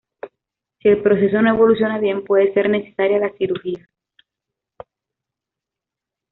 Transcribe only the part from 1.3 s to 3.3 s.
no evoluciona bien puede ser necesaria